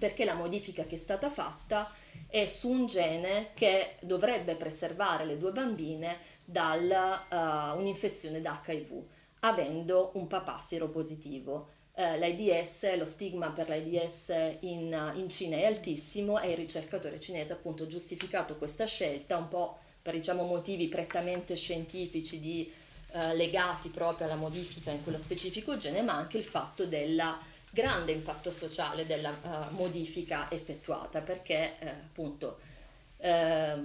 perché 0.00 0.24
la 0.24 0.34
modifica 0.34 0.82
che 0.82 0.96
è 0.96 0.98
stata 0.98 1.30
fatta 1.30 1.88
è 2.26 2.44
su 2.46 2.70
un 2.70 2.86
gene 2.86 3.50
che 3.54 3.94
dovrebbe 4.00 4.56
preservare 4.56 5.24
le 5.24 5.38
due 5.38 5.52
bambine 5.52 6.18
da 6.44 6.74
uh, 6.74 7.78
un'infezione 7.78 8.40
da 8.40 8.60
HIV, 8.66 9.00
avendo 9.40 10.10
un 10.14 10.26
papà 10.26 10.60
seropositivo. 10.60 11.68
Uh, 11.92 12.18
L'AIDS, 12.18 12.96
lo 12.96 13.04
stigma 13.04 13.50
per 13.50 13.68
l'AIDS 13.68 14.56
in, 14.62 15.12
in 15.14 15.28
Cina 15.28 15.56
è 15.56 15.66
altissimo 15.66 16.40
e 16.40 16.50
il 16.50 16.56
ricercatore 16.56 17.20
cinese 17.20 17.52
appunto 17.52 17.84
ha 17.84 17.86
giustificato 17.86 18.56
questa 18.56 18.86
scelta 18.86 19.36
un 19.36 19.46
po' 19.46 19.78
per 20.02 20.14
diciamo, 20.14 20.42
motivi 20.42 20.88
prettamente 20.88 21.54
scientifici 21.54 22.40
di 22.40 22.86
eh, 23.12 23.34
legati 23.34 23.88
proprio 23.88 24.26
alla 24.26 24.36
modifica 24.36 24.90
in 24.90 25.02
quello 25.02 25.18
specifico 25.18 25.76
gene, 25.76 26.02
ma 26.02 26.14
anche 26.14 26.38
il 26.38 26.44
fatto 26.44 26.86
del 26.86 27.22
grande 27.70 28.12
impatto 28.12 28.50
sociale 28.50 29.04
della 29.06 29.30
uh, 29.30 29.74
modifica 29.74 30.50
effettuata, 30.50 31.20
perché 31.20 31.76
uh, 31.80 31.86
appunto 31.86 32.58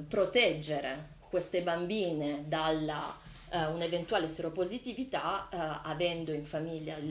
proteggere 0.07 1.15
queste 1.27 1.63
bambine 1.63 2.43
dalla 2.47 3.17
un'eventuale 3.49 4.27
seropositività, 4.27 5.49
avendo 5.81 6.31
in 6.31 6.45
famiglia 6.45 6.95
il, 6.97 7.05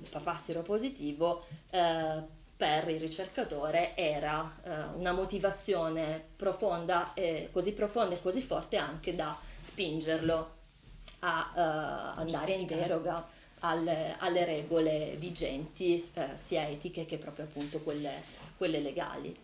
il 0.00 0.08
papà 0.08 0.34
seropositivo, 0.34 1.44
per 2.56 2.88
il 2.88 2.98
ricercatore 2.98 3.94
era 3.94 4.40
uh, 4.62 4.98
una 4.98 5.12
motivazione 5.12 6.24
profonda, 6.36 7.12
eh, 7.12 7.50
così 7.52 7.74
profonda 7.74 8.14
e 8.14 8.22
così 8.22 8.40
forte 8.40 8.78
anche 8.78 9.14
da 9.14 9.38
spingerlo 9.58 10.54
a 11.26 12.14
uh, 12.16 12.20
andare 12.20 12.52
in 12.52 12.66
deroga 12.66 13.26
alle, 13.60 14.14
alle 14.18 14.44
regole 14.44 15.16
vigenti, 15.18 16.08
uh, 16.14 16.22
sia 16.36 16.68
etiche 16.68 17.04
che 17.04 17.18
proprio 17.18 17.46
appunto 17.46 17.80
quelle, 17.80 18.12
quelle 18.56 18.78
legali. 18.78 19.34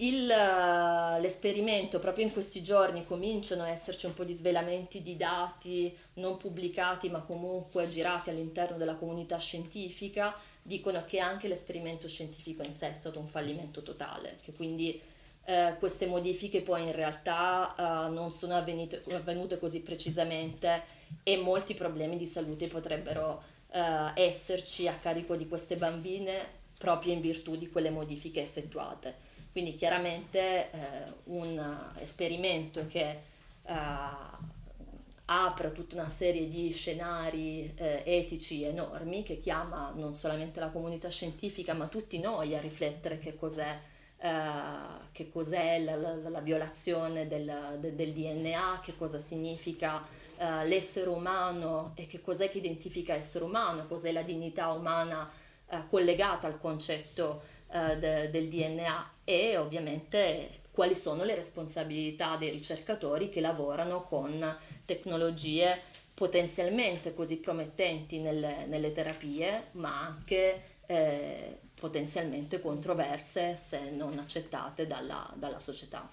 Il, 0.00 0.26
l'esperimento 0.26 1.98
proprio 1.98 2.24
in 2.24 2.32
questi 2.32 2.62
giorni 2.62 3.04
cominciano 3.04 3.64
a 3.64 3.68
esserci 3.68 4.06
un 4.06 4.14
po' 4.14 4.22
di 4.22 4.32
svelamenti 4.32 5.02
di 5.02 5.16
dati 5.16 5.92
non 6.14 6.36
pubblicati 6.36 7.10
ma 7.10 7.18
comunque 7.22 7.88
girati 7.88 8.30
all'interno 8.30 8.76
della 8.76 8.94
comunità 8.94 9.38
scientifica 9.38 10.36
dicono 10.62 11.04
che 11.04 11.18
anche 11.18 11.48
l'esperimento 11.48 12.06
scientifico 12.06 12.62
in 12.62 12.74
sé 12.74 12.90
è 12.90 12.92
stato 12.92 13.18
un 13.18 13.26
fallimento 13.26 13.82
totale 13.82 14.36
che 14.44 14.52
quindi 14.52 15.02
eh, 15.46 15.74
queste 15.78 16.06
modifiche 16.06 16.60
poi 16.60 16.84
in 16.84 16.92
realtà 16.92 17.74
eh, 17.74 18.10
non 18.10 18.30
sono 18.30 18.54
avvenute, 18.54 19.02
avvenute 19.14 19.58
così 19.58 19.80
precisamente 19.80 20.96
e 21.22 21.36
molti 21.36 21.74
problemi 21.74 22.16
di 22.16 22.26
salute 22.26 22.68
potrebbero 22.68 23.42
eh, 23.70 24.12
esserci 24.14 24.88
a 24.88 24.94
carico 24.94 25.36
di 25.36 25.48
queste 25.48 25.76
bambine 25.76 26.56
proprio 26.78 27.12
in 27.12 27.20
virtù 27.20 27.56
di 27.56 27.68
quelle 27.68 27.90
modifiche 27.90 28.42
effettuate. 28.42 29.26
Quindi 29.50 29.74
chiaramente 29.74 30.70
eh, 30.70 30.78
un 31.24 31.92
esperimento 31.98 32.86
che 32.86 33.20
eh, 33.64 33.74
apre 35.30 35.72
tutta 35.72 35.96
una 35.96 36.08
serie 36.08 36.48
di 36.48 36.70
scenari 36.72 37.72
eh, 37.76 38.02
etici 38.06 38.62
enormi 38.62 39.22
che 39.22 39.38
chiama 39.38 39.92
non 39.94 40.14
solamente 40.14 40.58
la 40.58 40.70
comunità 40.70 41.10
scientifica 41.10 41.74
ma 41.74 41.86
tutti 41.86 42.18
noi 42.18 42.56
a 42.56 42.60
riflettere 42.60 43.18
che 43.18 43.34
cos'è, 43.34 43.78
eh, 44.18 44.30
che 45.12 45.28
cos'è 45.28 45.80
la, 45.80 45.96
la, 45.96 46.14
la, 46.14 46.40
violazione 46.40 47.26
del, 47.26 47.78
de, 47.78 47.94
del, 47.94 48.12
DNA, 48.12 48.80
che 48.82 48.96
cosa 48.96 49.18
significa 49.18 50.02
eh, 50.38 50.66
l'essere 50.66 51.08
umano 51.08 51.92
e 51.96 52.06
che 52.06 52.20
cos'è 52.20 52.48
che 52.48 52.58
identifica 52.58 53.14
l'essere 53.14 53.44
umano, 53.44 53.86
cos'è 53.86 54.12
la 54.12 54.22
dignità 54.22 54.70
umana 54.72 55.30
eh, 55.68 55.82
collegata 55.88 56.46
al 56.46 56.60
concetto 56.60 57.42
eh, 57.70 57.98
de, 57.98 58.30
del 58.30 58.48
DNA 58.48 59.10
e 59.24 59.56
ovviamente 59.56 60.60
quali 60.70 60.94
sono 60.94 61.24
le 61.24 61.34
responsabilità 61.34 62.36
dei 62.36 62.50
ricercatori 62.50 63.28
che 63.28 63.40
lavorano 63.40 64.04
con 64.04 64.56
tecnologie 64.84 65.80
potenzialmente 66.14 67.14
così 67.14 67.36
promettenti 67.36 68.20
nelle, 68.20 68.64
nelle 68.66 68.92
terapie, 68.92 69.70
ma 69.72 70.06
anche 70.06 70.62
eh, 70.86 71.58
potenzialmente 71.74 72.60
controverse 72.60 73.56
se 73.56 73.90
non 73.90 74.18
accettate 74.18 74.86
dalla, 74.86 75.32
dalla 75.36 75.58
società. 75.58 76.08